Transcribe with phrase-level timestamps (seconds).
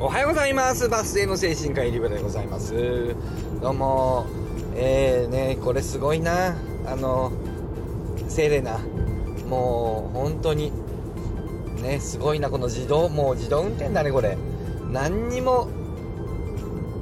[0.00, 0.88] おはようございます。
[0.88, 3.16] バス停の精神科医リブでございます。
[3.60, 4.26] どうも。
[4.76, 6.56] えーねこれすごいな。
[6.86, 7.32] あの
[8.28, 8.78] セレナ。
[9.48, 10.70] もう本当に
[11.82, 12.48] ねすごいな。
[12.48, 14.38] この自動もう自動運転だねこれ。
[14.92, 15.68] 何にも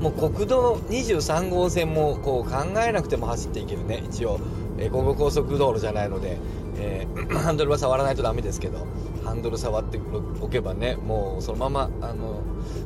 [0.00, 4.02] もう国道23号線もこう考えなくても走っていけるね。
[4.04, 4.38] 一応、
[4.78, 6.38] えー、午後高速道路じゃないので、
[6.78, 8.86] えー、 ハンドルは触らないとダメですけど
[9.24, 9.98] ハンドル触って
[10.40, 12.42] おけばねもうそのままあの、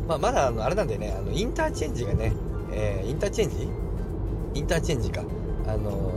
[0.06, 2.32] まあ、まだあのあれなんでねあのインターチェンジがね、
[2.72, 3.68] えー、インターチェンジ？
[4.54, 5.22] インターチェンジか。
[5.66, 6.12] あの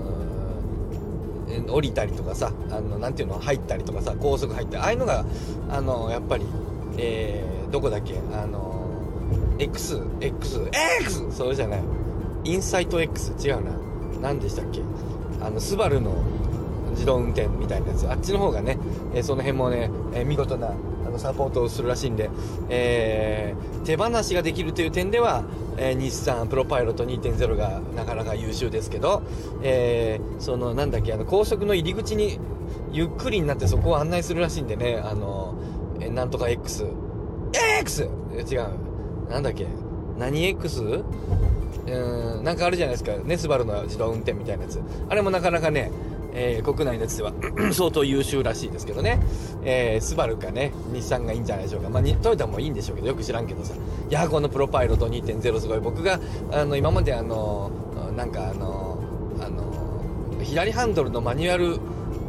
[1.70, 5.26] 降りたりとかさあのなんていうの入ったりとかさ高速入ったりああいうのが
[5.70, 6.46] あのやっぱり、
[6.98, 8.84] えー、どこだっけあの
[9.64, 10.70] X、X、
[11.02, 11.32] X!
[11.32, 11.84] そうじゃない。
[12.46, 13.34] インサイト X?
[13.40, 13.72] 違うな。
[14.22, 14.82] 何でしたっけ？
[15.42, 16.16] あの、スバルの
[16.92, 18.10] 自動運転みたいなやつ。
[18.10, 18.78] あっちの方がね、
[19.14, 20.74] えー、その辺もね、えー、見事な、
[21.06, 22.30] あの、サポートをするらしいんで、
[22.70, 25.44] えー、手放しができるという点では、
[25.78, 29.24] え、日産プロパイロット2.0がなかなか優秀ですけど、
[29.64, 32.40] えー、その、なんだっけ、あの、高速の入り口に、
[32.92, 35.56] ゆっくりになってそこを案内するらしいんでね、あの、
[36.00, 36.86] え、なんとか X。
[37.80, 38.04] X!
[38.34, 38.68] 違う。
[39.30, 39.68] なんだっけ？
[40.18, 40.82] 何？X?
[41.86, 43.12] うん、なんかあるじゃないですか。
[43.18, 44.80] ね、スバルの自動運転みたいなやつ。
[45.10, 45.92] あれもなかなかね、
[46.34, 47.34] えー、国内のやつでは
[47.74, 49.20] 相当優秀らしいですけどね。
[49.64, 51.90] えー、スバルかね、日産がいいんじゃないでしょうか。
[51.90, 53.74] まあ、トヨタもいいんでしょうけど、よく知らんけどさ。
[54.10, 55.80] いや、このプロパイロット2.0すごい。
[55.80, 56.20] 僕が、
[56.52, 57.70] あの、今まであの、
[58.16, 58.98] なんかあの、
[59.42, 59.64] あの、
[60.42, 61.80] 左ハンドルのマニュアル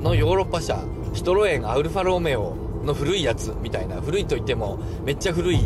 [0.03, 5.59] のヨーロッパ車、シトロエンアルファロメオの古いやつみたいな古いといってもめっちゃ古い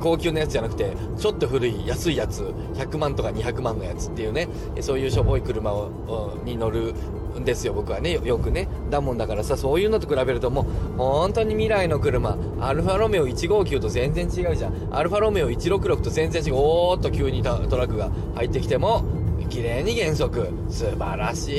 [0.00, 2.42] 高級なやつじゃなくてちょっと古い安いやつ
[2.74, 4.48] 100万とか200万のやつっていうね
[4.80, 6.94] そういうしょぼい車をに乗る
[7.38, 8.18] んですよ僕はね。
[8.24, 8.68] よくね。
[8.90, 10.64] だもんだからさそういうのと比べるともう
[10.96, 12.36] 本当に未来の車。
[12.60, 14.88] アルファロメオ159と全然違うじゃん。
[14.90, 16.54] アルファロメオ166と全然違う。
[16.54, 19.04] おーっと急にトラックが入ってきても
[19.50, 20.48] 綺麗に減速。
[20.68, 21.54] 素晴らしい、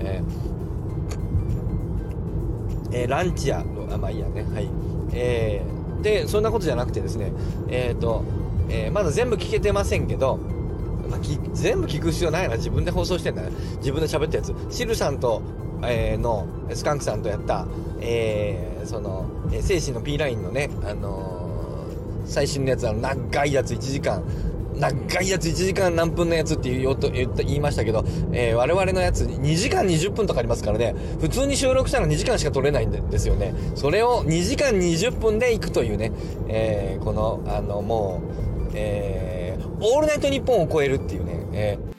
[0.00, 0.49] えー
[2.92, 4.42] えー、ランチアあまあいいやね。
[4.42, 4.68] はい。
[5.12, 7.32] えー、でそんなことじゃなくてですね
[7.68, 8.24] えっ、ー、と、
[8.68, 10.38] えー、まだ全部聞けてませんけど
[11.10, 11.20] まあ、
[11.54, 12.56] 全部聞く必要ないな。
[12.56, 13.42] 自分で放送してんだ。
[13.42, 14.54] ね自分で喋ったやつ。
[14.70, 15.42] シルさんと、
[15.82, 17.66] えー、のスカンクさんとやった、
[18.00, 24.22] えー、その、えー、精神の P ラインのね、あのー、最新のやつあの長いやつ1時間
[24.80, 33.54] 長いやつ1時間何分のやつって言おうと言った言いましたけど、えー、我々のやつ2時間20分とかありますからね、普通に収録したら2時間しか撮れないんですよね。
[33.74, 36.12] それを2時間20分で行くというね、
[36.48, 38.22] えー、この、あの、も
[38.68, 41.89] う、えー、オールナイトニッポンを超えるっていうね、えー